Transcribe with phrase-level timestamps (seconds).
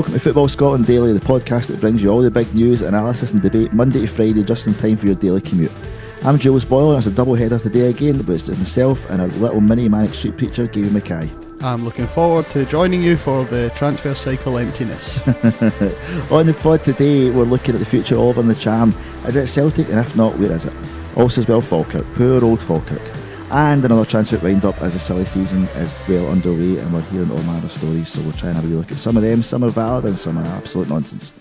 [0.00, 2.80] and welcome to Football Scotland Daily, the podcast that brings you all the big news,
[2.80, 5.72] analysis, and debate Monday to Friday just in time for your daily commute.
[6.22, 9.28] I'm Jules Boyle, and it's a double header today again, but it's myself and our
[9.28, 11.30] little mini Manic Street preacher, Gavin Mackay.
[11.60, 15.20] I'm looking forward to joining you for the transfer cycle emptiness.
[16.30, 18.94] On the pod today, we're looking at the future of Oliver Ntcham.
[19.28, 20.72] Is it Celtic, and if not, where is it?
[21.14, 23.19] Also, as well, Falkirk, poor old Falkirk.
[23.52, 27.32] And another transfer wind up as the silly season is well underway, and we're hearing
[27.32, 29.42] all manner of stories, so we'll try and have a look at some of them.
[29.42, 31.32] Some are valid, and some are absolute nonsense.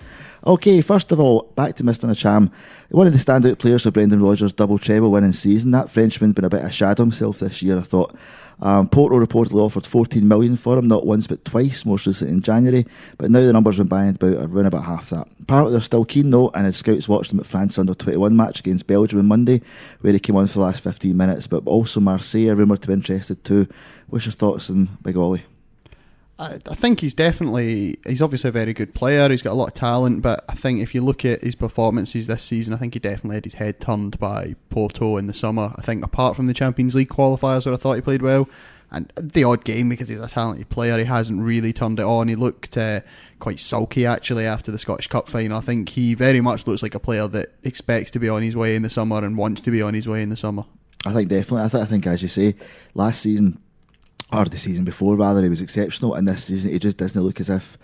[0.48, 2.10] Okay, first of all, back to Mr.
[2.10, 2.52] Ntcham.
[2.92, 5.72] One of the standout players of Brendan Rodgers' double treble winning season.
[5.72, 8.16] That Frenchman's been a bit of a shadow himself this year, I thought.
[8.62, 12.42] Um, Porto reportedly offered 14 million for him, not once but twice, most recently in
[12.42, 12.86] January.
[13.18, 15.28] But now the numbers been banged about around about half that.
[15.42, 18.60] Apparently they're still keen though, and his scouts watched him at France under 21 match
[18.62, 19.62] against Belgium on Monday,
[20.02, 21.48] where he came on for the last 15 minutes.
[21.48, 23.68] But also Marseille are rumoured to be interested too.
[24.08, 25.44] What's your thoughts on Big Ollie?
[26.40, 29.30] I, I think he's definitely he's obviously a very good player.
[29.30, 32.28] He's got a lot of talent, but I think if you look at his performances
[32.28, 35.74] this season, I think he definitely had his head turned by Porto in the summer.
[35.78, 38.48] I think apart from the Champions League qualifiers, where I thought he played well,
[38.90, 42.30] and the odd game because he's a talented player, he hasn't really turned it on.
[42.30, 43.02] He looked uh,
[43.40, 45.58] quite sulky actually after the Scottish Cup final.
[45.58, 48.56] I think he very much looks like a player that expects to be on his
[48.56, 50.64] way in the summer and wants to be on his way in the summer.
[51.06, 51.64] I think definitely.
[51.64, 52.56] I, th- I think, as you say,
[52.94, 53.60] last season
[54.32, 57.40] or the season before rather, he was exceptional, and this season he just doesn't look
[57.40, 57.78] as if.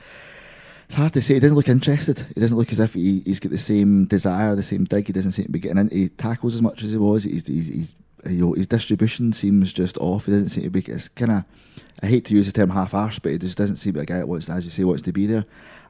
[0.88, 1.36] It's hard to say.
[1.36, 2.20] He doesn't look interested.
[2.36, 5.08] He doesn't look as if he, he's got the same desire, the same dig.
[5.08, 7.24] He doesn't seem to be getting into tackles as much as he was.
[7.24, 7.96] He's, he's, he's
[8.28, 10.28] you know, his distribution seems just off.
[10.28, 10.82] He doesn't seem to be.
[10.82, 11.44] It's kind of.
[12.04, 14.20] I hate to use the term half-arsed, but he just doesn't seem like a guy
[14.20, 15.46] that wants, to, as you say, wants to be there.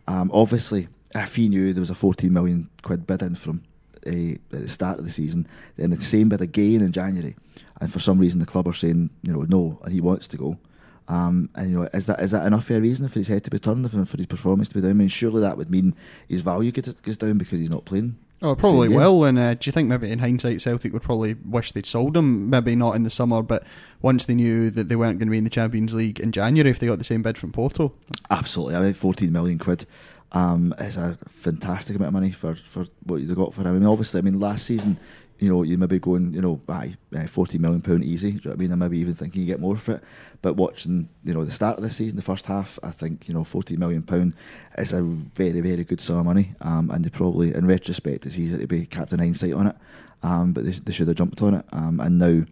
[0.08, 3.64] Um, obviously, if he knew there was a 14 million quid bid in from
[4.06, 5.48] uh, at the start of the season,
[5.78, 7.36] then the same bid again in January,
[7.82, 10.38] and for some reason the club are saying, you know, no, and he wants to
[10.38, 10.58] go.
[11.08, 13.52] Um, and you know, is that is that enough a reason for his head to
[13.52, 14.92] be turned, for, for his performance to be down?
[14.92, 15.94] I mean, surely that would mean
[16.28, 18.18] his value goes, down because he's not playing.
[18.42, 19.24] Oh, it probably will.
[19.24, 22.50] And uh, do you think maybe in hindsight, Celtic would probably wish they'd sold him?
[22.50, 23.64] Maybe not in the summer, but
[24.02, 26.70] once they knew that they weren't going to be in the Champions League in January,
[26.70, 27.94] if they got the same bid from Porto.
[28.30, 29.86] Absolutely, I mean, fourteen million quid
[30.34, 33.68] um, is a fantastic amount of money for, for what you got for him.
[33.68, 34.98] I mean, obviously, I mean, last season
[35.46, 38.32] you know, you maybe going, you know, by uh, forty million pound easy.
[38.32, 38.72] Do you know what I mean?
[38.72, 40.04] I maybe even thinking you get more for it.
[40.42, 43.36] But watching, you know, the start of the season, the first half, I think you
[43.36, 44.34] know, forty million pound
[44.80, 46.56] is a very, very good sum of money.
[46.62, 49.76] Um, and they probably, in retrospect, it's easier to be captain hindsight on it.
[50.24, 51.66] Um, but they, they should have jumped on it.
[51.72, 52.44] Um, and now,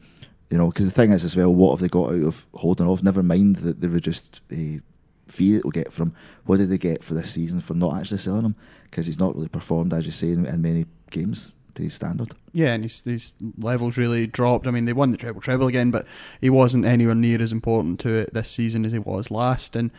[0.51, 2.85] you know, because the thing is as well, what have they got out of holding
[2.85, 3.01] off?
[3.01, 4.79] Never mind that they reduced a
[5.27, 6.13] fee that we'll get from.
[6.45, 8.55] What did they get for this season for not actually selling him?
[8.83, 12.33] Because he's not really performed, as you say, in, in many games to his standard.
[12.51, 14.67] Yeah, and his, his levels really dropped.
[14.67, 16.05] I mean, they won the treble treble again, but
[16.41, 19.75] he wasn't anywhere near as important to it this season as he was last.
[19.75, 19.91] And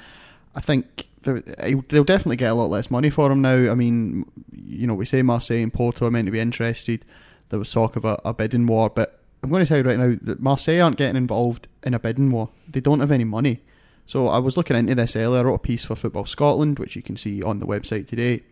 [0.54, 3.70] I think they'll definitely get a lot less money for him now.
[3.70, 7.04] I mean, you know, we say Marseille and Porto are meant to be interested.
[7.48, 9.98] There was talk of a, a bidding war, but I'm going to tell you right
[9.98, 12.50] now that Marseille aren't getting involved in a bidding war.
[12.68, 13.62] They don't have any money.
[14.06, 15.40] So I was looking into this earlier.
[15.40, 18.42] I wrote a piece for Football Scotland, which you can see on the website today.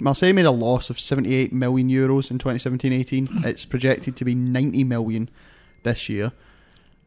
[0.00, 3.44] Marseille made a loss of 78 million euros in 2017-18.
[3.44, 5.30] It's projected to be 90 million
[5.84, 6.32] this year.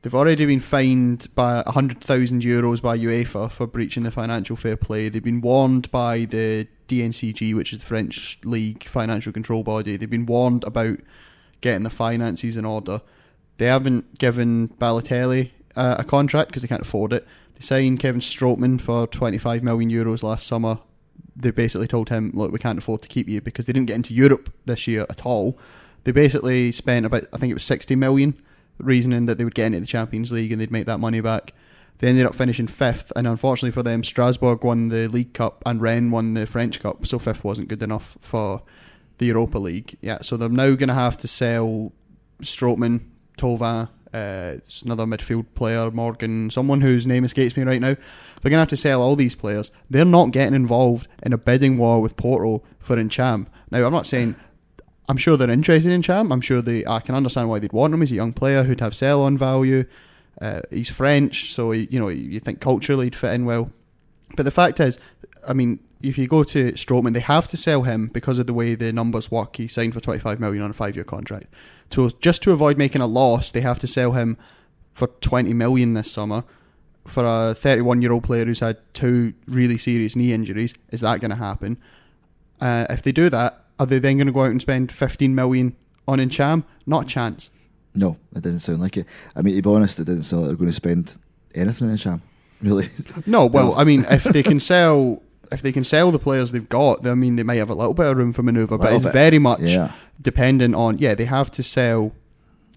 [0.01, 5.09] They've already been fined by 100,000 euros by UEFA for breaching the financial fair play.
[5.09, 9.97] They've been warned by the DNCG, which is the French league financial control body.
[9.97, 10.99] They've been warned about
[11.59, 13.01] getting the finances in order.
[13.57, 17.27] They haven't given Balotelli uh, a contract because they can't afford it.
[17.55, 20.79] They signed Kevin Strootman for 25 million euros last summer
[21.35, 23.95] they basically told him, look, we can't afford to keep you because they didn't get
[23.95, 25.57] into Europe this year at all.
[26.03, 28.41] They basically spent about, I think it was 60 million,
[28.79, 31.53] reasoning that they would get into the Champions League and they'd make that money back.
[31.99, 35.81] They ended up finishing fifth, and unfortunately for them, Strasbourg won the League Cup and
[35.81, 38.61] Rennes won the French Cup, so fifth wasn't good enough for
[39.17, 39.97] the Europa League.
[40.01, 41.91] Yeah, so they're now going to have to sell
[42.41, 43.01] Strootman,
[43.39, 47.95] Thauvin, uh, it's another midfield player, Morgan, someone whose name escapes me right now.
[48.41, 49.71] They're going to have to sell all these players.
[49.89, 53.47] They're not getting involved in a bidding war with Porto for Ntcham.
[53.71, 54.35] Now, I'm not saying.
[55.09, 56.31] I'm sure they're interested in Cham.
[56.31, 56.85] I'm sure they.
[56.85, 58.01] I can understand why they'd want him.
[58.01, 59.85] He's a young player who'd have sell-on value.
[60.41, 63.71] Uh, he's French, so he, you know you think culturally he'd fit in well.
[64.35, 64.99] But the fact is,
[65.47, 68.53] I mean, if you go to Strootman, they have to sell him because of the
[68.53, 69.55] way the numbers work.
[69.55, 71.53] He signed for 25 million on a five-year contract.
[71.91, 74.37] So just to avoid making a loss, they have to sell him
[74.93, 76.43] for 20 million this summer.
[77.05, 81.37] For a 31-year-old player who's had two really serious knee injuries, is that going to
[81.37, 81.77] happen?
[82.59, 85.33] Uh, if they do that, are they then going to go out and spend 15
[85.33, 85.75] million
[86.07, 86.63] on Ntcham?
[86.85, 87.49] Not a chance.
[87.95, 89.07] No, it doesn't sound like it.
[89.35, 91.17] I mean, to be honest, it doesn't sound like they're going to spend
[91.55, 92.21] anything on Ntcham.
[92.59, 92.89] Really?
[93.27, 93.45] No.
[93.45, 95.21] Well, I mean, if they can sell
[95.51, 97.75] if they can sell the players they've got, then, I mean, they might have a
[97.75, 99.91] little bit of room for manoeuvre, but it's bit, very much yeah.
[100.21, 102.13] dependent on, yeah, they have to sell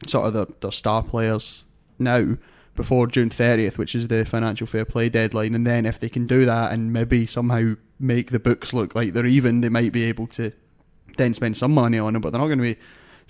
[0.07, 1.65] sort of their, their star players
[1.99, 2.37] now
[2.75, 5.55] before June 30th, which is the financial fair play deadline.
[5.55, 9.13] And then if they can do that and maybe somehow make the books look like
[9.13, 10.53] they're even, they might be able to
[11.17, 12.77] then spend some money on them, but they're not going to be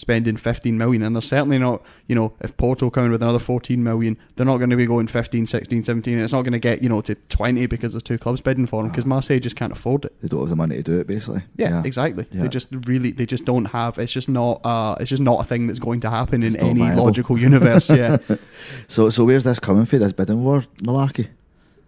[0.01, 3.85] spending 15 million and they're certainly not you know if Porto coming with another 14
[3.85, 6.59] million they're not going to be going 15 16 17 and it's not going to
[6.59, 9.57] get you know to 20 because there's two clubs bidding for them because Marseille just
[9.57, 11.43] can't afford it They don't have the money to do it, basically.
[11.57, 12.43] yeah, exactly Yeah.
[12.43, 15.45] they just really they just don't have it's just not uh it's just not a
[15.45, 17.05] thing that's going to happen in It's not any viable.
[17.05, 18.17] logical universe yeah
[18.89, 19.99] So, so where's this coming from?
[19.99, 21.29] This bidding war malarkey?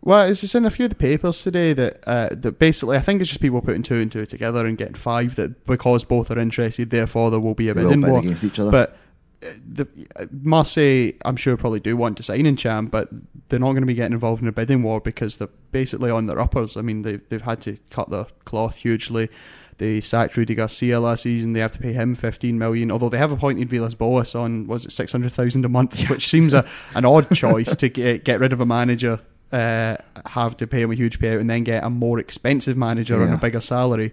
[0.05, 3.01] Well, it's just in a few of the papers today that uh, that basically I
[3.01, 6.31] think it's just people putting two and two together and getting five that because both
[6.31, 8.19] are interested, therefore there will be a bidding war.
[8.19, 8.73] against each other.
[8.73, 8.97] But
[9.45, 13.11] uh, the uh, Marseille, I'm sure probably do want to sign Ntcham, but
[13.49, 16.27] they're not going to be getting involved in a bidding war because they're basically on
[16.27, 16.77] their uppers.
[16.77, 19.31] I mean, they've they've had to cut their cloth hugely.
[19.79, 21.55] They sacked Rudy Garcia last season.
[21.55, 22.91] They have to pay him 15 million.
[22.91, 27.05] Although they have appointed Villas-Boas on was it 600,000 a month, which seems a an
[27.05, 29.21] odd choice to get get rid of a manager,
[29.53, 29.97] uh,
[30.27, 33.33] have to pay him a huge payout, and then get a more expensive manager on
[33.33, 34.13] a bigger salary.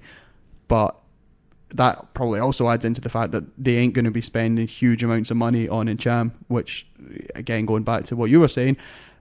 [0.67, 0.95] But
[1.69, 5.03] that probably also adds into the fact that they ain't going to be spending huge
[5.03, 6.87] amounts of money on Ntcham, which,
[7.35, 8.77] again, going back to what you were saying,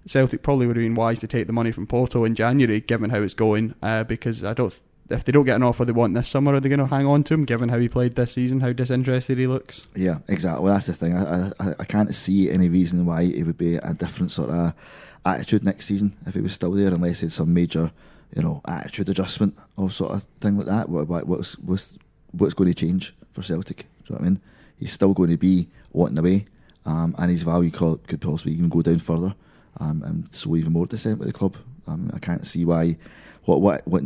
[0.07, 3.11] Celtic probably would have been wise to take the money from Porto in January, given
[3.11, 4.81] how it's going, uh, because I don't.
[5.11, 7.07] If they don't get an offer they want this summer, are they going to hang
[7.07, 9.87] on to him, given how he played this season, how disinterested he looks?
[9.97, 10.71] Yeah, exactly.
[10.71, 11.17] That's the thing.
[11.17, 14.75] I, I I can't see any reason why it would be a different sort of
[15.25, 17.91] attitude next season if he was still there, unless it's some major,
[18.37, 20.89] you know, attitude adjustment or sort of thing like that.
[20.91, 21.97] What, what what's what's
[22.33, 23.79] what's going to change for Celtic?
[23.79, 24.41] Do you know what I mean?
[24.79, 26.45] He's still going to be wanting away,
[26.85, 29.35] um, and his value could, could possibly even go down further,
[29.81, 31.57] um, and so even more dissent with the club.
[31.87, 32.99] Um, I can't see why
[33.45, 34.03] what what what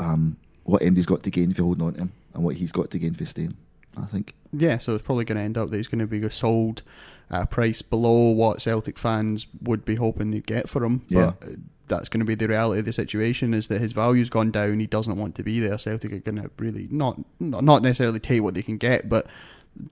[0.00, 2.90] um, what MD's got to gain for holding on to him, and what he's got
[2.90, 3.56] to gain for staying.
[3.96, 4.34] I think.
[4.52, 6.82] Yeah, so it's probably going to end up that he's going to be sold
[7.30, 11.04] at a price below what Celtic fans would be hoping they'd get for him.
[11.08, 11.32] Yeah.
[11.40, 11.52] But uh,
[11.88, 14.78] that's going to be the reality of the situation is that his value's gone down.
[14.78, 15.76] He doesn't want to be there.
[15.76, 19.26] Celtic are going to really not not necessarily take what they can get, but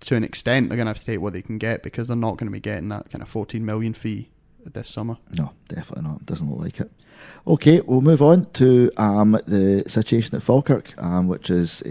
[0.01, 2.17] to an extent they're going to have to take what they can get because they're
[2.17, 4.29] not going to be getting that kind of 14 million fee
[4.73, 5.17] this summer.
[5.33, 6.25] No, definitely not.
[6.27, 6.91] Doesn't look like it.
[7.47, 11.83] Okay, we'll move on to um, the situation at Falkirk, um, which is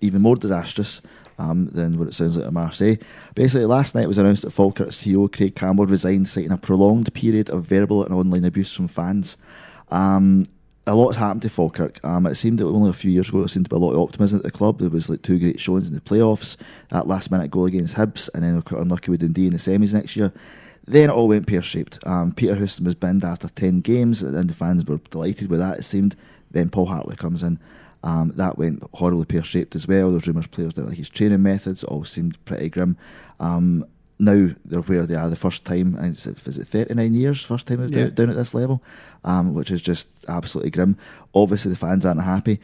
[0.00, 1.00] even more disastrous
[1.38, 2.96] um, than what it sounds like at Marseille.
[3.34, 7.48] Basically, last night was announced that Falkirk CEO Craig Campbell resigned, citing a prolonged period
[7.50, 9.36] of verbal and online abuse from fans.
[9.90, 10.46] Um,
[10.86, 12.02] a lot's happened to Falkirk.
[12.02, 13.92] Um, it seemed that only a few years ago there seemed to be a lot
[13.92, 14.78] of optimism at the club.
[14.80, 16.56] There was like two great showings in the playoffs,
[16.90, 20.16] that last minute goal against Hibs, and then unlucky with Dundee in the semis next
[20.16, 20.32] year.
[20.88, 21.98] Then it all went pear shaped.
[22.06, 25.78] Um, Peter Houston was binned after 10 games, and the fans were delighted with that,
[25.78, 26.16] it seemed.
[26.50, 27.58] Then Paul Hartley comes in.
[28.04, 30.10] Um, that went horribly pear shaped as well.
[30.10, 32.96] There's rumours players didn't like his training methods, all seemed pretty grim.
[33.40, 33.84] Um,
[34.20, 37.66] now they're where they are the first time, and it's, is it 39 years, first
[37.66, 38.04] time Yeah.
[38.04, 38.82] down, down at this level,
[39.24, 40.96] um, which is just absolutely grim.
[41.34, 42.60] Obviously, the fans aren't happy.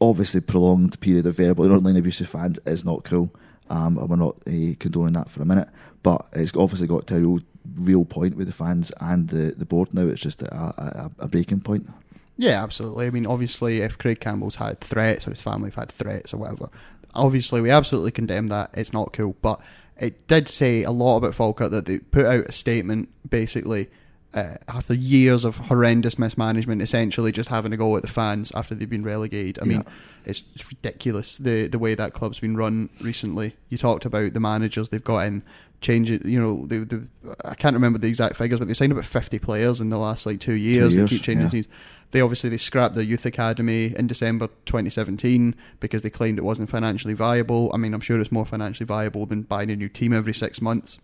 [0.00, 3.32] Obviously, prolonged period of verbal and online abuse of fans is not cool.
[3.70, 5.68] Um, and we're not uh, condoning that for a minute,
[6.02, 7.38] but it's obviously got to a real,
[7.76, 10.06] real point with the fans and the, the board now.
[10.06, 11.88] It's just a, a, a breaking point.
[12.36, 13.06] Yeah, absolutely.
[13.06, 16.38] I mean, obviously, if Craig Campbell's had threats or his family have had threats or
[16.38, 16.68] whatever,
[17.14, 18.70] obviously we absolutely condemn that.
[18.74, 19.36] It's not cool.
[19.40, 19.60] But
[19.98, 23.88] it did say a lot about Falkirk that they put out a statement basically
[24.34, 28.74] uh, after years of horrendous mismanagement, essentially just having to go at the fans after
[28.74, 29.60] they've been relegated.
[29.62, 29.84] I mean,
[30.24, 33.54] it's, it's ridiculous the the way that club's been run recently.
[33.68, 35.42] You talked about the managers they've got in.
[35.80, 36.66] Change it, you know.
[36.66, 36.98] They, they,
[37.44, 40.26] I can't remember the exact figures, but they've signed about fifty players in the last
[40.26, 40.96] like two years.
[40.96, 41.50] years, they keep changing yeah.
[41.50, 41.68] teams.
[42.10, 46.70] They obviously they scrapped their youth academy in December 2017 because they claimed it wasn't
[46.70, 47.72] financially viable.
[47.74, 50.60] I mean, I'm sure it's more financially viable than buying a new team every six
[50.60, 51.00] months.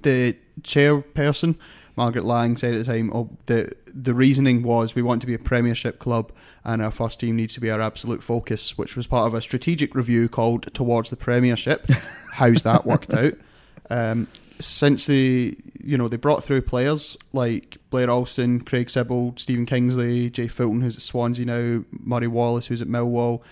[0.00, 1.56] The chairperson,
[1.98, 5.34] Margaret Lang, said at the time, "Oh, the the reasoning was we want to be
[5.34, 6.32] a Premiership club,
[6.64, 9.40] and our first team needs to be our absolute focus, which was part of a
[9.40, 11.90] strategic review called Towards the Premiership.
[12.32, 13.34] How's that worked out?"
[13.90, 14.28] Um,
[14.60, 20.30] since they, you know, they brought through players like Blair Alston, Craig Sibbald, Stephen Kingsley,
[20.30, 23.42] Jay Fulton, who's at Swansea now, Murray Wallace, who's at Millwall.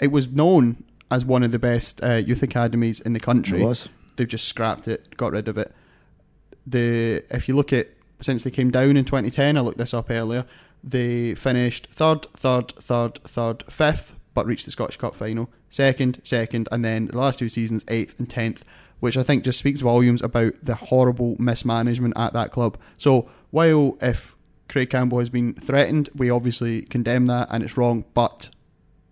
[0.00, 0.82] It was known
[1.12, 3.62] as one of the best uh, youth academies in the country.
[3.62, 3.88] It was.
[4.16, 5.72] They've just scrapped it, got rid of it.
[6.66, 7.88] The if you look at
[8.20, 10.46] since they came down in 2010, I looked this up earlier.
[10.82, 15.50] They finished third, third, third, third, fifth, but reached the Scottish Cup final.
[15.70, 18.64] Second, second, and then the last two seasons, eighth and tenth,
[19.00, 22.78] which I think just speaks volumes about the horrible mismanagement at that club.
[22.96, 24.34] So while if
[24.68, 26.08] Craig Campbell has been threatened.
[26.14, 28.04] We obviously condemn that, and it's wrong.
[28.14, 28.50] But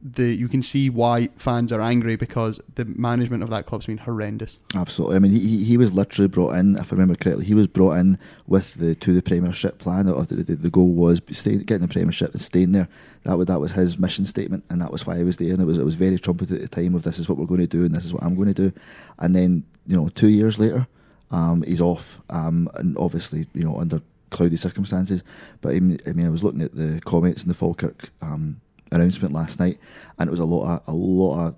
[0.02, 3.98] the you can see why fans are angry because the management of that club's been
[3.98, 4.58] horrendous.
[4.74, 5.16] Absolutely.
[5.16, 7.92] I mean, he, he was literally brought in, if I remember correctly, he was brought
[7.92, 10.08] in with the to the Premiership plan.
[10.08, 12.88] Or the, the, the goal was staying, getting the Premiership and staying there.
[13.24, 15.52] That was that was his mission statement, and that was why he was there.
[15.52, 17.46] And it was it was very trumpet at the time of this is what we're
[17.46, 18.72] going to do, and this is what I'm going to do.
[19.18, 20.86] And then you know, two years later,
[21.30, 25.22] um, he's off, um, and obviously you know under cloudy circumstances.
[25.60, 28.10] But I mean, I, mean, I was looking at the comments in the Falkirk.
[28.20, 28.60] Um,
[28.92, 29.78] announcement last night,
[30.18, 31.54] and it was a lot of a lot of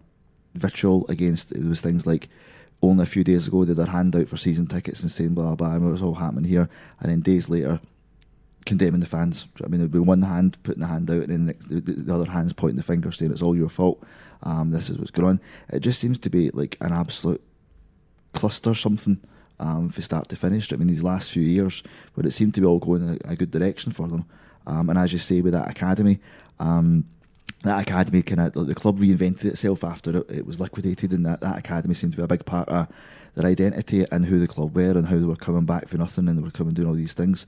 [0.54, 1.52] vitriol against.
[1.52, 2.28] It was things like
[2.82, 5.34] only a few days ago they had their hand out for season tickets and saying
[5.34, 6.68] blah blah, and it was all happening here,
[7.00, 7.80] and then days later
[8.64, 9.46] condemning the fans.
[9.62, 12.14] I mean, it'd be one hand putting the hand out, and then the, the, the
[12.14, 14.02] other hand's pointing the finger, saying it's all your fault.
[14.42, 15.40] Um, this is what's going on.
[15.70, 17.42] It just seems to be like an absolute
[18.32, 19.20] cluster, something
[19.60, 20.72] um, from start to finish.
[20.72, 21.82] I mean, these last few years,
[22.14, 24.24] but it seemed to be all going in a, a good direction for them.
[24.66, 26.20] Um, and as you say, with that academy,
[26.58, 27.04] um,
[27.64, 31.40] that academy kind of the club reinvented itself after it, it, was liquidated, and that,
[31.40, 32.88] that academy seemed to be a big part of
[33.34, 36.28] their identity and who the club were and how they were coming back for nothing
[36.28, 37.46] and they were coming doing all these things.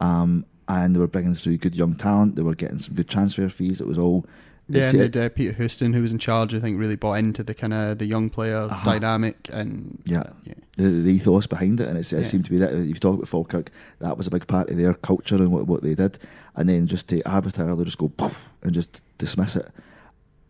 [0.00, 2.36] Um, and they were bringing through good young talent.
[2.36, 3.80] They were getting some good transfer fees.
[3.80, 4.26] It was all
[4.68, 7.54] yeah, and uh, Peter Houston, who was in charge, I think, really bought into the
[7.54, 8.84] kind of the young player uh-huh.
[8.84, 10.54] dynamic and yeah, uh, yeah.
[10.76, 12.22] The, the, ethos behind it, and it, it yeah.
[12.24, 13.70] seemed to be that if you talk about Falkirk,
[14.00, 16.18] that was a big part of their culture and what, what they did,
[16.56, 19.70] and then just to arbitrarily just go poof and just dismiss it,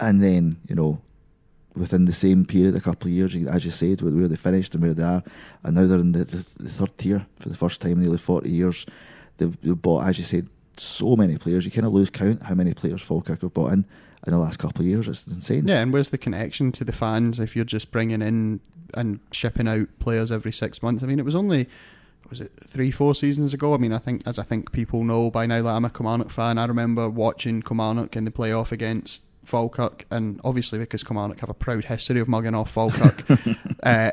[0.00, 1.00] and then you know
[1.76, 4.82] within the same period, a couple of years, as you said, where they finished and
[4.82, 5.23] where they are,
[5.62, 8.18] and now they're in the, the, the third tier for the first time in nearly
[8.18, 8.87] 40 years.
[9.37, 10.49] They've, they've, bought, as you said,
[10.80, 11.64] so many players.
[11.64, 13.87] You kind of lose count how many players Falkirk have bought in
[14.26, 15.09] in the last couple of years.
[15.09, 15.66] It's insane.
[15.66, 18.61] Yeah, and where's the connection to the fans if you're just bringing in
[18.95, 21.02] and shipping out players every six months?
[21.02, 21.68] I mean, it was only
[22.30, 23.75] was it three, four seasons ago?
[23.75, 26.30] I mean, I think as I think people know by now that I'm a Kilmarnock
[26.30, 26.59] fan.
[26.59, 31.54] I remember watching Kilmarnock in the playoff against Falkirk, and obviously because Kilmarnock have a
[31.54, 33.23] proud history of mugging off Falkirk.
[33.83, 34.12] uh,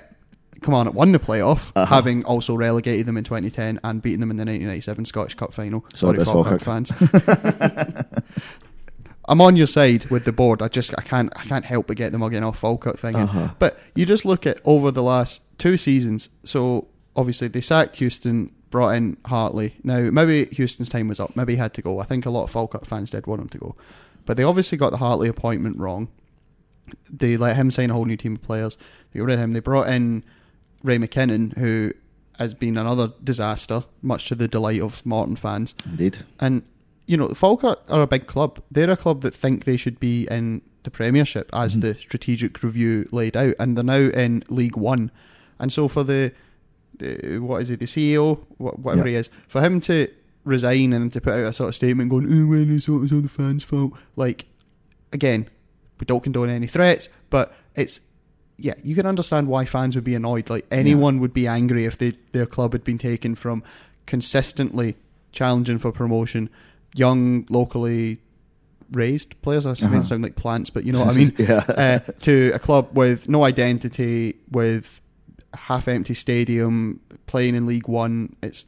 [0.64, 1.86] Kilmarnock won the playoff, uh-huh.
[1.86, 5.86] having also relegated them in 2010 and beaten them in the 1997 Scottish Cup final.
[5.94, 6.92] Sorry, Falkirk, Falkirk fans.
[9.28, 10.62] I'm on your side with the board.
[10.62, 13.16] I just I can't I can't help but get the mugging off Falkirk thing.
[13.16, 13.54] Uh-huh.
[13.60, 16.30] But you just look at over the last two seasons.
[16.44, 19.76] So obviously they sacked Houston, brought in Hartley.
[19.84, 21.36] Now maybe Houston's time was up.
[21.36, 22.00] Maybe he had to go.
[22.00, 23.76] I think a lot of Falkirk fans did want him to go,
[24.26, 26.10] but they obviously got the Hartley appointment wrong.
[27.10, 28.78] They let him sign a whole new team of players.
[29.12, 29.54] They got rid of him.
[29.54, 30.24] They brought in
[30.84, 31.94] Ray McKinnon, who
[32.38, 35.74] has been another disaster, much to the delight of Morton fans.
[35.86, 36.18] Indeed.
[36.40, 36.64] And
[37.06, 38.62] you know, Falkirk are a big club.
[38.72, 41.82] They're a club that think they should be in the Premiership as mm-hmm.
[41.82, 45.12] the strategic review laid out, and they're now in League One.
[45.60, 46.34] And so for the,
[46.98, 49.08] the what is it, the CEO, whatever yep.
[49.08, 50.10] he is, for him to
[50.46, 53.14] resign and to put out a sort of statement going, "Oh, well, it's all, it's
[53.14, 54.46] all the fans' fault," like
[55.12, 55.50] again,
[56.00, 58.02] we don't condone any threats, but it's
[58.64, 60.50] yeah, you can understand why fans would be annoyed.
[60.50, 61.22] Like anyone yeah.
[61.22, 63.62] would be angry if they, their club had been taken from
[64.06, 64.96] consistently
[65.34, 66.50] challenging for promotion
[66.96, 68.20] young, locally
[68.92, 69.66] raised players.
[69.66, 70.02] I uh-huh.
[70.02, 71.34] sound like plants, but you know what I mean.
[71.38, 71.64] yeah.
[71.68, 75.02] uh, to a club with no identity, with
[75.54, 78.34] half empty stadium, playing in League One.
[78.42, 78.66] It's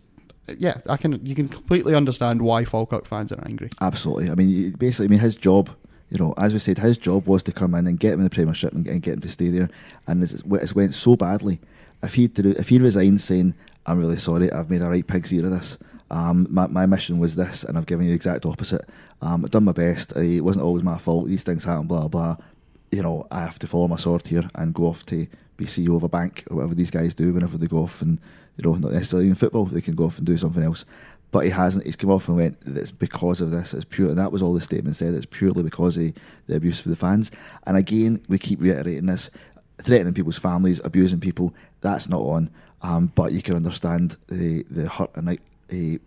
[0.57, 3.69] yeah, I can you can completely understand why Falkirk fans are angry.
[3.79, 4.29] Absolutely.
[4.29, 5.69] I mean, basically, I mean his job.
[6.09, 8.25] You know, as we said, his job was to come in and get him in
[8.25, 9.69] the Premiership and, and get him to stay there.
[10.07, 11.59] And it's, it's went so badly.
[12.03, 15.45] If he if he resigned saying, "I'm really sorry, I've made a right pig's ear
[15.45, 15.77] of this,"
[16.11, 18.87] Um, my, my mission was this, and I've given you the exact opposite.
[19.21, 20.11] Um, I've done my best.
[20.15, 21.27] It wasn't always my fault.
[21.27, 22.37] These things happen, blah, blah.
[22.91, 25.95] You know, I have to follow my sword here and go off to be CEO
[25.95, 28.19] of a bank or whatever these guys do whenever they go off and,
[28.57, 30.85] you know, not necessarily in football, they can go off and do something else.
[31.31, 31.85] But he hasn't.
[31.85, 33.73] He's come off and went, it's because of this.
[33.73, 34.09] It's pure.
[34.09, 35.13] And that was all the statement said.
[35.13, 36.13] It's purely because of
[36.47, 37.31] the abuse of the fans.
[37.67, 39.29] And again, we keep reiterating this
[39.81, 41.53] threatening people's families, abusing people.
[41.81, 42.49] That's not on.
[42.81, 45.39] Um, but you can understand the, the hurt and
[45.71, 45.99] a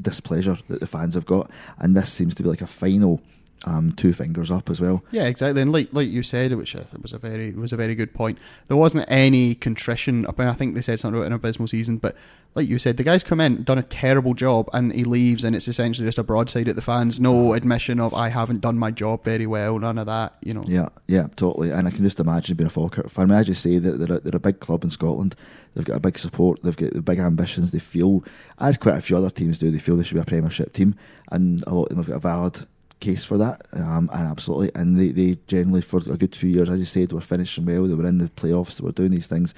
[0.00, 3.20] displeasure that the fans have got, and this seems to be like a final
[3.66, 5.02] um, two fingers up as well.
[5.10, 5.60] Yeah, exactly.
[5.60, 8.38] And like like you said, which was a very was a very good point.
[8.68, 10.26] There wasn't any contrition.
[10.26, 12.16] I think they said something about an abysmal season, but
[12.54, 15.54] like you said, the guy's come in, done a terrible job, and he leaves, and
[15.54, 17.20] it's essentially just a broadside at the fans.
[17.20, 19.78] No admission of I haven't done my job very well.
[19.78, 20.36] None of that.
[20.40, 20.64] You know.
[20.66, 21.70] Yeah, yeah, totally.
[21.70, 23.24] And I can just imagine being a Falkirk fan.
[23.24, 25.34] I mean, as you say, they're, they're, a, they're a big club in Scotland.
[25.74, 26.62] They've got a big support.
[26.62, 27.72] They've got the big ambitions.
[27.72, 28.24] They feel,
[28.58, 30.94] as quite a few other teams do, they feel they should be a Premiership team,
[31.32, 32.66] and a lot of them have got a valid
[33.00, 34.70] case for that, um, and absolutely.
[34.74, 37.86] And they, they generally, for a good few years, as you said, were finishing well.
[37.86, 38.76] They were in the playoffs.
[38.76, 39.54] They were doing these things,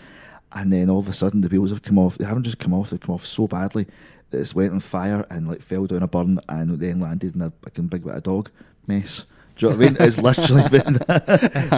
[0.53, 2.19] and then all of a sudden the wheels have come off.
[2.19, 3.87] They haven't just come off; they've come off so badly
[4.31, 7.53] that's went on fire and like fell down a burn and then landed in a
[7.63, 8.51] fucking big bit of dog
[8.87, 9.25] mess.
[9.59, 9.97] Do you know what I mean?
[10.01, 10.99] It's literally been.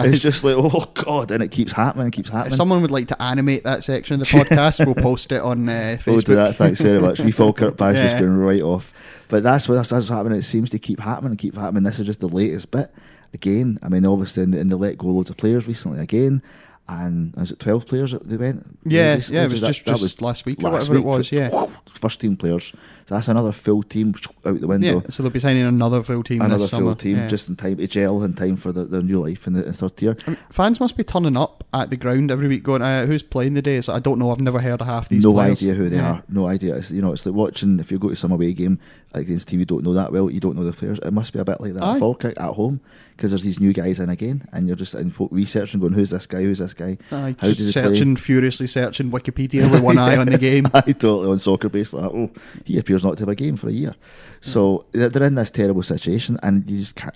[0.05, 2.53] it's just like, oh god, and it keeps happening, it keeps happening.
[2.53, 5.67] If someone would like to animate that section of the podcast, we'll post it on
[5.67, 6.05] uh, Facebook.
[6.11, 6.55] We'll do that.
[6.55, 7.19] Thanks very much.
[7.19, 8.05] We Falkirk Bash Yeah.
[8.07, 8.93] is going right off.
[9.29, 10.37] But that's what that's, that's what's happening.
[10.37, 11.83] It seems to keep happening and keep happening.
[11.83, 12.93] This is just the latest bit.
[13.33, 16.01] Again, I mean, obviously, and they let go loads of players recently.
[16.01, 16.43] Again,
[16.87, 18.77] and was it twelve players that they went?
[18.83, 21.03] Yeah, yeah, it was That- just, that just was last week or last whatever week.
[21.13, 21.31] it was.
[21.31, 22.73] Yeah, First team players.
[23.07, 24.13] So that's another full team
[24.45, 24.95] out the window.
[25.03, 25.09] yeah.
[25.11, 27.27] So they'll be signing another full team Another full team yeah.
[27.27, 29.73] just in time to gel in time for the, their new life in the, in
[29.73, 30.17] third tier.
[30.25, 33.23] I mean, fans must be turning up at the ground every week, going, uh, "Who's
[33.23, 34.31] playing the day?" So I don't know.
[34.31, 35.23] I've never heard of half these.
[35.23, 35.59] no players.
[35.61, 36.11] idea who they Yeah.
[36.13, 36.23] are.
[36.29, 36.75] No idea.
[36.75, 37.79] It's, you know, it's like watching.
[37.79, 38.79] If you go to some away game
[39.13, 40.99] like against a team you don't know that well, you don't know the players.
[40.99, 42.79] It must be a bit like that at Falkirk at home
[43.15, 46.41] because there's these new guys in again, and you're just in going, "Who's this guy?
[46.43, 47.83] Who's this guy?" Aye, How just did they play?
[47.95, 50.65] searching furiously, searching Wikipedia with one eye on the game.
[50.73, 52.29] I totally on Soccerbase like, oh,
[52.65, 53.93] he appears not to have a game for a year.
[54.41, 57.15] So they're they're in this terrible situation, and you just can't.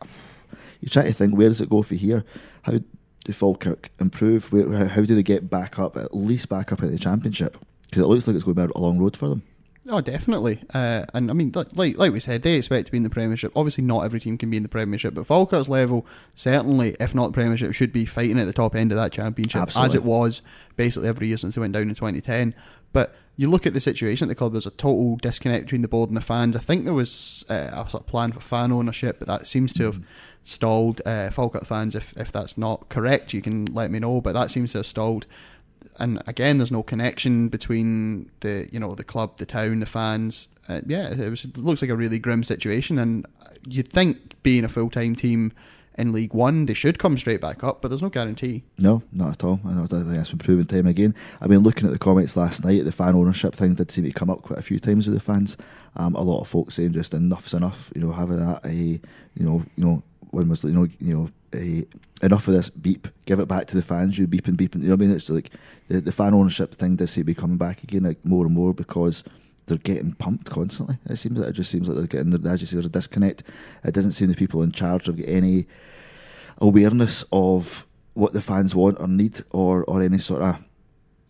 [0.81, 2.23] You try to think, where does it go for here?
[2.63, 2.83] How do
[3.33, 4.51] Falkirk improve?
[4.51, 7.57] Where, how, how do they get back up, at least back up at the championship?
[7.89, 9.41] Because it looks like it's going to be a long road for them.
[9.87, 10.59] Oh, definitely.
[10.73, 13.51] Uh, and I mean, like, like we said, they expect to be in the Premiership.
[13.55, 17.27] Obviously, not every team can be in the Premiership, but Falkirk's level, certainly, if not
[17.27, 20.41] the Premiership, should be fighting at the top end of that Championship, as it was
[20.75, 22.55] basically every year since they went down in 2010.
[22.93, 25.87] But you look at the situation at the club, there's a total disconnect between the
[25.87, 26.55] board and the fans.
[26.55, 29.71] I think there was uh, a sort of plan for fan ownership, but that seems
[29.73, 29.99] to have
[30.43, 31.01] stalled.
[31.05, 34.49] Uh, Falkirk fans, if, if that's not correct, you can let me know, but that
[34.49, 35.27] seems to have stalled
[35.97, 40.47] and again, there's no connection between the you know the club, the town, the fans.
[40.67, 43.25] Uh, yeah, it, was, it looks like a really grim situation, and
[43.67, 45.51] you'd think being a full time team
[45.97, 48.63] in League One, they should come straight back up, but there's no guarantee.
[48.77, 49.59] No, not at all.
[49.65, 51.15] I think that's been proven time again.
[51.41, 54.11] I mean, looking at the comments last night, the fan ownership thing did seem to
[54.11, 55.55] come up quite a few times with the fans.
[55.95, 57.91] Um, a lot of folks saying just enough's enough.
[57.95, 59.01] You know, having that, a you
[59.37, 63.07] know, you know, when was you know, you know, a, enough of this beep.
[63.25, 64.17] Give it back to the fans.
[64.17, 64.81] You beeping, beeping.
[64.81, 65.15] You know what I mean?
[65.15, 65.51] It's like
[65.87, 68.55] the the fan ownership thing does seem to be coming back again, like more and
[68.55, 69.23] more because.
[69.67, 70.99] They're getting pumped constantly.
[71.09, 72.45] It seems it just seems like they're getting.
[72.45, 73.41] As you say, there's a disconnect.
[73.83, 75.65] It doesn't seem the people in charge have got any
[76.59, 80.57] awareness of what the fans want or need or, or any sort of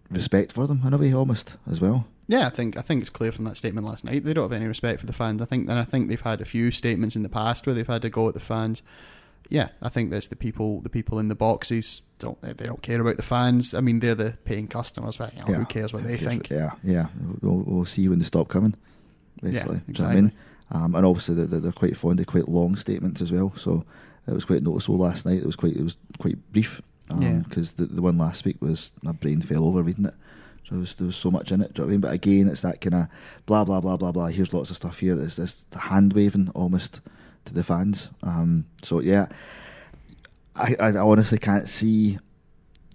[0.09, 2.07] respect for them in a way almost as well.
[2.27, 4.23] Yeah, I think I think it's clear from that statement last night.
[4.23, 5.41] They don't have any respect for the fans.
[5.41, 7.85] I think, and I think they've had a few statements in the past where they've
[7.85, 8.81] had to go at the fans.
[9.49, 10.81] Yeah, I think that's the people.
[10.81, 13.73] The people in the boxes don't they don't care about the fans.
[13.73, 16.49] I mean, they're the paying customers, but you know, who cares what they think?
[16.49, 17.07] Yeah, yeah.
[17.41, 18.75] We'll, we'll see when they stop coming.
[19.41, 20.31] Basically, Yeah, Do you know what I mean?
[20.71, 23.53] Um, and obviously they're, they're quite fond of quite long statements as well.
[23.55, 23.85] So
[24.27, 25.37] it was quite noticeable last night.
[25.39, 26.81] It was quite it was quite brief
[27.19, 27.43] Yeah.
[27.47, 30.15] because the the one last week was my brain fell over reading it.
[30.63, 31.75] So there was, there was so much in it.
[31.75, 32.01] Do you know what I mean?
[32.01, 33.07] But again, it's that kind of
[33.45, 34.25] blah blah blah blah blah.
[34.27, 35.19] Here's lots of stuff here.
[35.21, 37.01] It's this hand waving almost
[37.45, 38.09] to the fans.
[38.23, 39.27] Um, so yeah,
[40.55, 42.17] I, I honestly can't see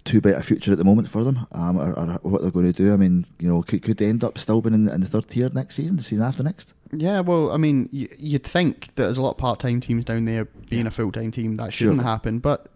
[0.03, 2.71] too bright a future at the moment for them, um, or, or what they're going
[2.71, 2.91] to do.
[2.91, 5.27] I mean, you know, could, could they end up still being in, in the third
[5.27, 6.73] tier next season, the season after next?
[6.91, 10.25] Yeah, well, I mean, y- you'd think that there's a lot of part-time teams down
[10.25, 10.87] there being Yeah.
[10.87, 11.55] a full-time team.
[11.57, 12.03] That shouldn't Sure.
[12.03, 12.67] happen, but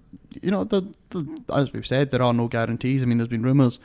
[0.41, 3.01] you know, the, the, as we've said, there are no guarantees.
[3.01, 3.79] I mean, there's been rumours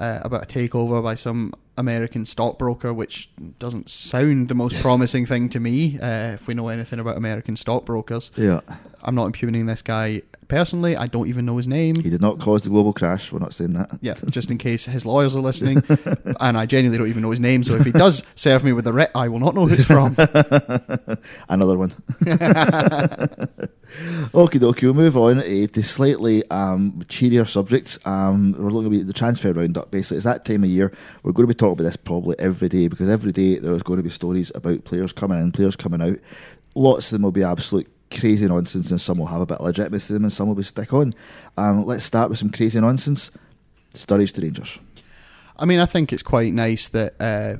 [0.00, 5.48] uh, about a takeover by some American stockbroker, which doesn't sound the most promising thing
[5.50, 5.98] to me.
[6.00, 8.60] Uh, if we know anything about American stockbrokers, Yeah,
[9.02, 10.96] I'm not impugning this guy personally.
[10.96, 11.96] I don't even know his name.
[11.96, 13.32] he did not cause the global crash.
[13.32, 13.98] We're not saying that.
[14.02, 15.82] Yeah, just in case his lawyers are listening,
[16.40, 17.64] and I genuinely don't even know his name.
[17.64, 19.84] So if he does serve me with a writ, I will not know who it's
[19.84, 20.16] from.
[21.48, 21.94] Another one.
[24.32, 27.98] Okie dokie, we'll move on eh, to slightly um, cheerier subjects.
[28.04, 29.90] Um, we're looking at the transfer roundup.
[29.90, 30.92] Basically, it's that time of year.
[31.22, 33.98] We're going to be talking about this probably every day because every day there's going
[33.98, 36.18] to be stories about players coming in, players coming out.
[36.74, 39.66] Lots of them will be absolute crazy nonsense, and some will have a bit of
[39.66, 41.14] legitimacy to them, and some will be stick on.
[41.56, 43.30] Um, let's start with some crazy nonsense.
[43.94, 44.78] Sturridge to Rangers.
[45.56, 47.56] I mean, I think it's quite nice that uh,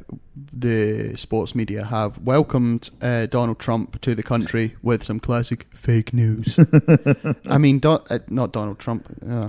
[0.52, 6.14] the sports media have welcomed uh, Donald Trump to the country with some classic fake
[6.14, 6.58] news.
[7.46, 9.06] I mean, Do- uh, not Donald Trump.
[9.28, 9.48] Uh,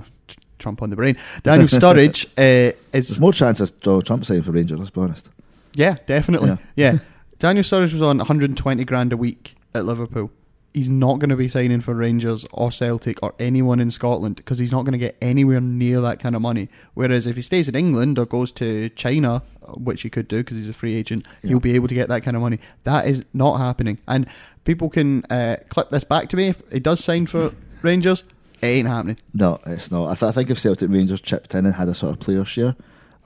[0.58, 1.16] Trump on the brain.
[1.42, 4.78] Daniel Sturridge uh, There's is more chance of Donald Trump signing for Rangers.
[4.78, 5.28] Let's be honest.
[5.74, 6.50] yeah, definitely.
[6.50, 6.56] Yeah.
[6.76, 6.98] Yeah.
[7.40, 10.30] Daniel Sturridge was on 120 grand a week at Liverpool.
[10.74, 14.58] He's not going to be signing for Rangers or Celtic or anyone in Scotland because
[14.58, 16.68] he's not going to get anywhere near that kind of money.
[16.94, 19.42] Whereas if he stays in England or goes to China,
[19.74, 21.48] which he could do because he's a free agent, Yeah.
[21.50, 22.58] he'll be able to get that kind of money.
[22.84, 23.98] That is not happening.
[24.08, 24.26] And
[24.64, 28.24] people can uh, clip this back to me if he does sign for Rangers.
[28.62, 29.18] It ain't happening.
[29.34, 30.06] No, it's not.
[30.08, 32.44] I, th- I think if Celtic Rangers chipped in and had a sort of player
[32.46, 32.76] share,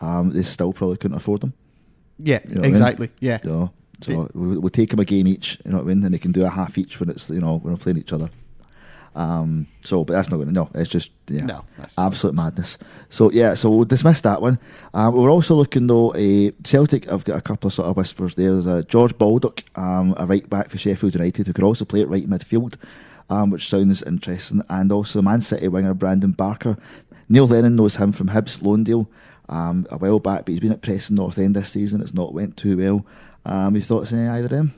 [0.01, 1.53] um, they still probably couldn't afford them.
[2.19, 2.71] Yeah, You know what I mean?
[2.71, 3.11] exactly.
[3.21, 3.39] Yeah.
[3.45, 5.59] You know, so we'll, we'll take them a game each.
[5.65, 6.05] You know what I mean?
[6.05, 8.13] And they can do a half each when it's you know when we're playing each
[8.13, 8.29] other.
[9.15, 10.69] Um, so, but that's not going to no.
[10.75, 11.65] It's just yeah, No,
[11.97, 12.77] absolute madness.
[13.09, 14.59] So yeah, so we'll dismiss that one.
[14.93, 16.15] Um, we're also looking though.
[16.15, 17.11] A Celtic.
[17.11, 18.53] I've got a couple of sort of whispers there.
[18.53, 22.03] There's a George Baldock, um, a right back for Sheffield United, who could also play
[22.03, 22.77] at right midfield,
[23.31, 24.63] um, which sounds interesting.
[24.69, 26.77] And also Man City winger Brandon Barker.
[27.31, 29.09] Neil Lennon knows him from Hibs loan deal
[29.49, 32.01] um, a while back, but he's been at Preston North End this season.
[32.01, 33.07] It's not went too well.
[33.47, 34.75] Um, your thoughts on either of them?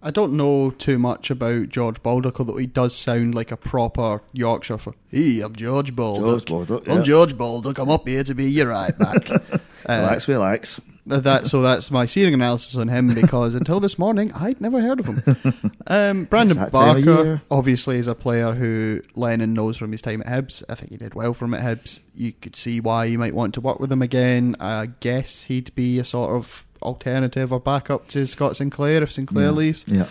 [0.00, 4.22] I don't know too much about George Baldock, although he does sound like a proper
[4.32, 4.94] Yorkshire for.
[5.08, 6.46] Hey, I'm George Baldock.
[6.46, 7.02] George Baldock, I'm.
[7.02, 7.78] George Baldock.
[7.78, 9.28] I'm up here to be your right back.
[9.32, 9.58] uh,
[9.88, 10.80] relax, relax.
[11.06, 15.00] that so that's my searing analysis on him because until this morning I'd never heard
[15.00, 15.72] of him.
[15.90, 19.90] Um, Brandon It's that time of Barker obviously is a player who Lennon knows from
[19.90, 20.62] his time at Hibs.
[20.68, 22.00] I think he did well for him at Hibs.
[22.14, 24.54] You could see why you might want to work with him again.
[24.60, 29.46] I guess he'd be a sort of alternative or backup to Scott Sinclair if Sinclair
[29.46, 29.50] yeah.
[29.50, 29.84] leaves.
[29.86, 30.08] Yeah.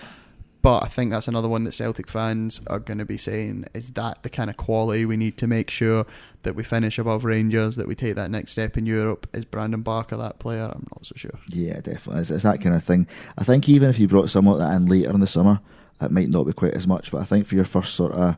[0.61, 3.91] But I think that's another one that Celtic fans are going to be saying is
[3.91, 6.05] that the kind of quality we need to make sure
[6.43, 9.29] that we finish above Rangers, that we take that next step in Europe.
[9.33, 10.63] Is Brandon Barker that player?
[10.63, 11.39] I'm not so sure.
[11.47, 12.21] Yeah, definitely.
[12.21, 13.07] It's, it's that kind of thing.
[13.37, 15.61] I think even if you brought someone like that in later in the summer,
[16.01, 17.11] it might not be quite as much.
[17.11, 18.35] But I think for your first sort of,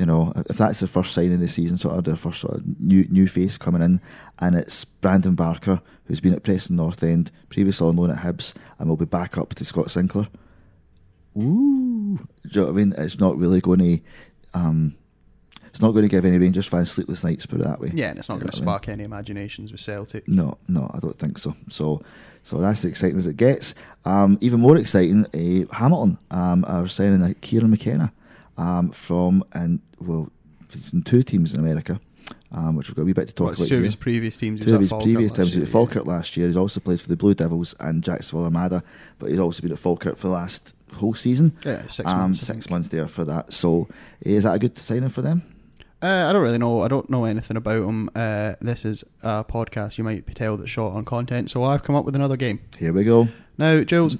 [0.00, 2.54] you know, if that's the first sign of the season, sort of the first sort
[2.54, 4.00] of new new face coming in,
[4.38, 8.54] and it's Brandon Barker who's been at Preston North End, previously on loan at Hibs,
[8.78, 10.26] and will be back up to Scott Sinclair.
[11.36, 12.94] Ooh, do you know what I mean?
[12.96, 14.00] It's not really going to.
[14.54, 14.96] Um,
[15.66, 17.92] it's not going to give any Rangers fans sleepless nights, put it that way.
[17.94, 18.64] Yeah, and it's not going to what I mean?
[18.64, 20.26] spark any imaginations with Celtic.
[20.26, 21.54] No, no, I don't think so.
[21.68, 22.02] So,
[22.42, 23.74] so that's as exciting as it gets.
[24.06, 28.12] Um, even more exciting, uh, Hamilton um, are signing a Kieran McKenna
[28.60, 30.30] um, from and well,
[30.92, 32.00] in two teams in America,
[32.52, 33.68] um, which we've got a wee bit to talk Well, about.
[33.68, 34.60] two of his previous teams.
[34.60, 35.32] Two of his previous teams.
[35.32, 36.46] times last he was at year, Falkirk last year.
[36.46, 38.82] He's also played for the Blue Devils and Jacksonville Armada,
[39.18, 41.56] but he's also been at Falkirk for the last whole season.
[41.64, 42.40] Yeah, six um, months.
[42.40, 43.52] Six months there for that.
[43.52, 43.88] So,
[44.24, 45.42] eh, is that a good signing for them?
[46.02, 46.80] Uh, I don't really know.
[46.82, 48.10] I don't know anything about him.
[48.14, 49.98] Uh, this is a podcast.
[49.98, 51.50] You might tell that's short on content.
[51.50, 52.60] So I've come up with another game.
[52.78, 53.28] Here we go.
[53.58, 54.16] Now, Jules,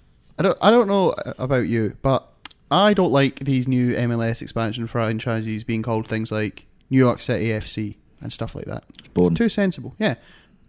[0.38, 0.58] I don't.
[0.60, 2.30] I don't know about you, but
[2.74, 7.46] I don't like these new MLS expansion franchises being called things like New York City
[7.46, 8.82] FC and stuff like that.
[9.14, 9.30] boring.
[9.32, 9.94] It's too sensible.
[9.96, 10.16] Yeah.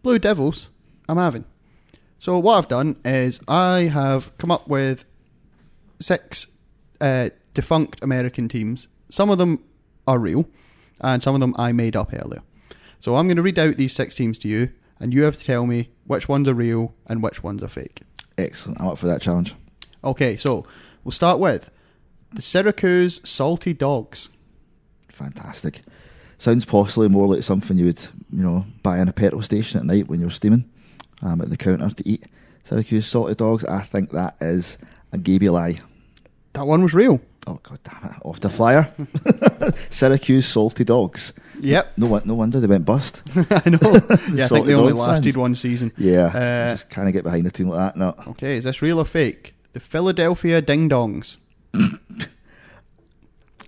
[0.04, 0.70] Blue Devils,
[1.10, 1.46] I'm having.
[2.20, 5.04] So what I've done is I have come up with
[6.00, 6.46] six
[7.02, 8.88] uh, defunct American teams.
[9.10, 9.64] Some of them
[10.08, 10.48] are real,
[11.02, 12.44] and some of them I made up earlier.
[13.00, 15.44] So I'm going to read out these six teams to you, and you have to
[15.44, 18.04] tell me which ones are real and which ones are fake.
[18.38, 18.80] Excellent.
[18.80, 19.56] I'm up for that challenge.
[20.04, 20.68] Okay, so
[21.04, 21.72] we'll start with
[22.36, 24.30] the Syracuse Salty Dogs.
[25.10, 25.82] Fantastic.
[26.38, 29.86] Sounds possibly more like something you would, you know, buy in a petrol station at
[29.86, 30.70] night when you're steaming
[31.22, 32.26] um, at the counter to eat.
[32.66, 33.64] Syracuse Salty dogs.
[33.66, 34.78] I think that is
[35.14, 35.80] a gaby lie.
[36.54, 37.20] That one was real.
[37.48, 38.18] Oh god damn it!
[38.24, 38.92] Off the flyer.
[39.92, 41.32] Syracuse salty dogs.
[41.62, 43.22] Yep, No, no wonder they went bust.
[43.36, 43.78] I know.
[44.34, 45.38] Yeah, I think they only lasted fans.
[45.38, 45.92] one season.
[45.98, 48.00] Yeah, Uh, just kind of get behind a team like that.
[48.00, 49.54] No, Okay, is this real or fake?
[49.74, 51.38] The Philadelphia Ding Dongs.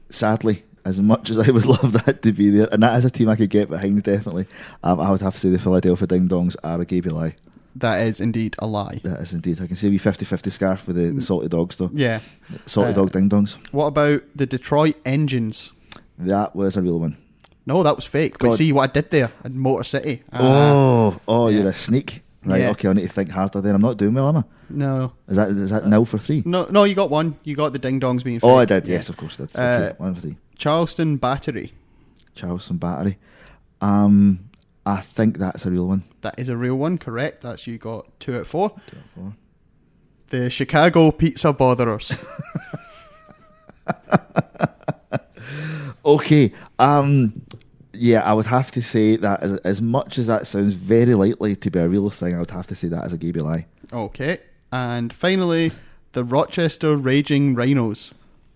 [0.09, 3.09] Sadly, as much as I would love that to be there, and that is a
[3.09, 4.47] team I could get behind definitely,
[4.83, 7.35] um, I would have to say the Philadelphia Ding Dongs are a gaby lie.
[7.75, 9.01] That is indeed a lie.
[9.03, 9.61] That is indeed.
[9.61, 11.91] I can see a wee 50-50 scarf with the, the salty dogs though.
[11.93, 12.21] Yeah.
[12.65, 13.57] Salty Uh, dog ding dongs.
[13.71, 15.73] What about the Detroit Engines?
[16.17, 17.17] That was a real one.
[17.67, 18.39] No, that was fake.
[18.39, 20.23] But see what I did there in Motor City.
[20.33, 21.59] Ah, oh, oh, yeah.
[21.59, 22.23] you're a sneak.
[22.45, 22.69] Right, Yeah.
[22.71, 23.75] okay, I need to think harder then.
[23.75, 24.43] I'm not doing well, am I?
[24.69, 25.13] no.
[25.27, 26.43] Is that is that nil for three?
[26.45, 27.37] No, no, you got one.
[27.43, 28.39] You got the Ding Dongs being.
[28.43, 28.95] Oh, I did, Yeah.
[28.95, 29.55] yes, of course I did.
[29.55, 30.37] Uh, Okay, one for three.
[30.57, 31.73] Charleston Battery.
[32.35, 33.17] Charleston Battery.
[33.81, 34.49] Um,
[34.85, 36.03] I think that's a real one.
[36.21, 37.41] That is a real one, correct.
[37.43, 38.69] That's you got two out of four.
[38.87, 39.33] Two or four.
[40.29, 42.15] The Chicago Pizza Botherers.
[46.05, 46.53] Okay.
[46.79, 47.41] Um,
[47.97, 51.55] yeah, I would have to say that as, as much as that sounds very likely
[51.55, 53.65] to be a real thing, I would have to say that as a gaby lie.
[53.91, 54.39] okay.
[54.71, 55.71] And finally,
[56.11, 58.13] the Rochester Raging Rhinos.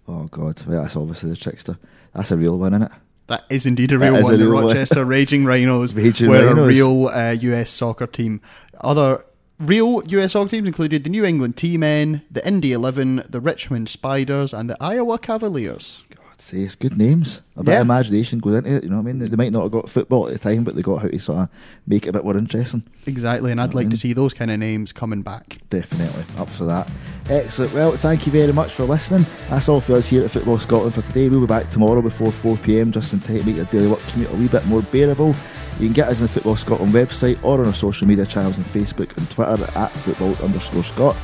[0.08, 1.78] Oh God, well, that's obviously the trickster.
[2.14, 2.92] That's a real one, isn't it?
[3.28, 4.32] That is indeed a That real a one.
[4.40, 4.64] the real one.
[4.68, 8.42] Rochester Raging Rhinos Raging were a real uh, US soccer team.
[8.82, 9.24] Other
[9.58, 13.88] real US soccer teams included the New England Tea Men, the Indy 11, the Richmond
[13.88, 16.04] Spiders, and the Iowa Cavaliers.
[16.44, 17.42] Say it's good names.
[17.56, 17.78] A bit Yeah.
[17.82, 18.84] of imagination goes into it.
[18.84, 19.20] You know what I mean?
[19.20, 21.38] They, might not have got football at the time, but they got how to sort
[21.38, 21.50] of
[21.86, 22.82] make it a bit more interesting.
[23.06, 23.92] Exactly, and I'd like Mm.
[23.92, 25.60] to see those kind of names coming back.
[25.70, 26.90] Definitely up for that.
[27.30, 27.74] Excellent.
[27.76, 29.28] Well, thank you very much for listening.
[29.52, 31.30] That's all for us here at Football Scotland for today.
[31.30, 34.00] We'll be back tomorrow before 4 pm just in time to make your daily work
[34.08, 35.36] commute a wee bit more bearable.
[35.80, 38.58] You can get us on the Football Scotland website or on our social media channels
[38.58, 41.16] on Facebook and Twitter at football underscore Scott.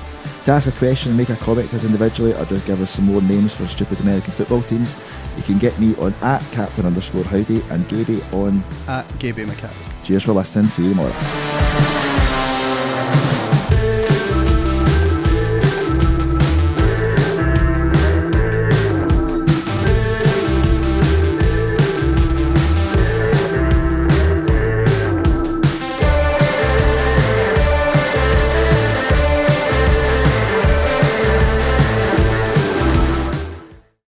[0.47, 3.03] To ask a question, make a comment to us individually, or just give us some
[3.03, 4.95] more names for stupid American football teams,
[5.35, 9.73] you can get me on at captain underscore howdy and Gaby on At Gaby McCall.
[10.05, 10.69] Cheers for listening.
[10.69, 11.46] See you tomorrow.